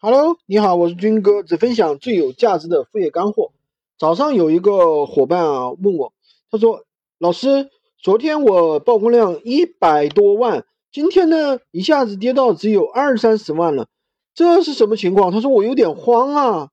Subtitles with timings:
[0.00, 3.50] Hello，你好，我是军哥，只分享最有价值的副业干货。
[3.98, 6.12] 早上有一个伙伴啊问我，
[6.52, 6.84] 他说
[7.18, 7.68] ：“老师，
[8.00, 13.88] 昨天我曝光量一百多万，今天呢一下子跌到只有二三十万了，
[14.36, 16.68] 这是什么情况？”他说：“我有点慌啊。”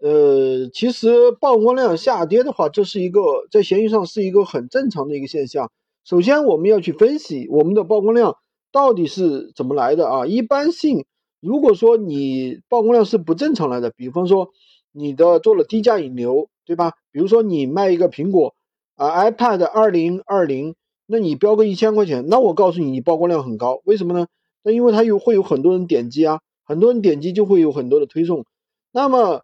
[0.00, 3.20] 呃，其实曝光量下跌的话，这是一个
[3.50, 5.70] 在闲鱼上是一个很正常的一个现象。
[6.06, 8.38] 首先，我们要去分析我们的曝光量
[8.72, 10.26] 到底是怎么来的啊？
[10.26, 11.04] 一般性。
[11.40, 14.50] 如果说你曝光量是不正常来的，比方说
[14.92, 16.92] 你的做了低价引流，对吧？
[17.10, 18.54] 比如说你卖一个苹果
[18.96, 20.74] 啊，iPad 二零二零，
[21.06, 24.26] 那你标个一千块钱，那我告诉你，你曝光量很高，为什么呢？
[24.62, 28.44] 那因为它有会有很多人点击啊，很多人点击就会有很多的推送。
[28.92, 29.42] 那么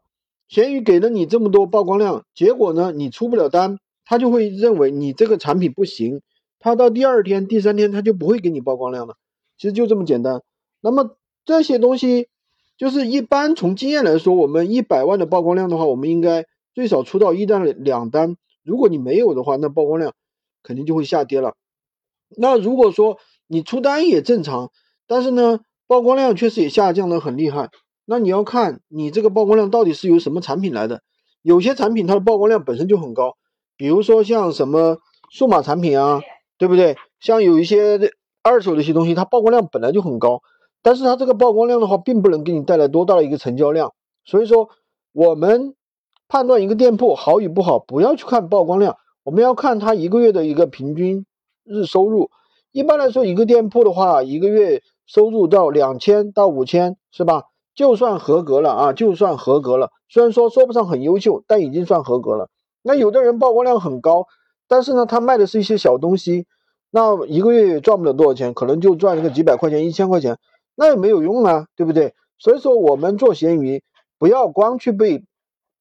[0.48, 6.20] 闲鱼给了你这么多曝光量，结果呢，你出不了单，他就会认为你这个产品不行，
[6.58, 9.14] 他到第二天、第三天他就不会给你曝光量了。
[9.56, 10.42] 其实就这么简单。
[10.82, 12.28] 那么这些东西，
[12.76, 16.44] 就是一般从经验来说，我们一百万的曝光量的话，我们应该
[16.74, 18.36] 最少出到一单两单。
[18.64, 20.12] 如果你没有的话，那曝光量
[20.64, 21.54] 肯定就会下跌了。
[22.36, 24.72] 那如果说你出单也正常，
[25.06, 27.70] 但是呢，曝光量确实也下降的很厉害。
[28.04, 31.02] 那你要看你这个曝光量到底是由什么产品来的。
[31.42, 33.36] 有些产品它的曝光量本身就很高，
[33.76, 34.98] 比如说像什么
[35.30, 36.20] 数码产品啊，
[36.58, 36.96] 对不对？
[37.20, 40.42] 像有一些二手的一些东西，它曝光量本来就很高。
[40.86, 43.92] 但是它这个曝光量的话，并不能给你带来多大的一个成交量，
[44.24, 44.68] 所以说
[45.12, 45.74] 我们
[46.28, 51.26] 判断一个店铺好与不好，不要去看曝光量，我们要看它一个月的一个平均
[51.64, 52.30] 日收入。
[52.70, 57.46] 一般来说，一个店铺的话，一个月收入到两千到五千，是吧？
[57.74, 59.90] 就算合格了啊，就算合格了。
[60.08, 62.48] 虽然说说不上很优秀，但已经算合格了。
[62.84, 64.28] 那有的人曝光量很高，
[64.68, 66.46] 但是呢，他卖的是一些小东西，
[66.92, 70.38] 那一个月也赚不了多少钱，可能就赚一个几百块钱、一千块钱。
[70.76, 72.14] 那也没有用啊，对不对？
[72.38, 73.82] 所以说我们做闲鱼，
[74.18, 75.24] 不要光去被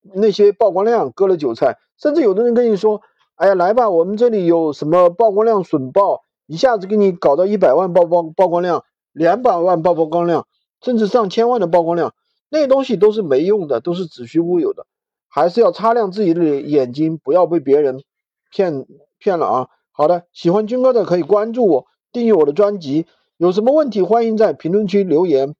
[0.02, 1.78] 那些曝光量割了韭菜。
[1.98, 3.02] 甚至有的人跟你说
[3.36, 10.48] ：“哎呀，来吧，我们这里有什么曝光量损爆，一下子给你搞到一百万曝光曝光量，两百万曝光量，
[10.82, 12.14] 甚至上千万的曝光量，
[12.50, 14.86] 那东西都是没用的，都是子虚乌有的。
[15.28, 18.02] 还是要擦亮自己的眼睛，不要被别人
[18.50, 18.86] 骗
[19.18, 19.68] 骗了啊！
[19.92, 23.06] 好的，喜欢军哥的可以关注我，订阅我的专辑。
[23.38, 25.56] 有什么问题，欢迎在评论区留言，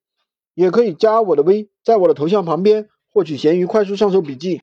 [0.54, 4.54] 也可以加我的微，在我的头像旁边获取闲鱼快速上手笔记。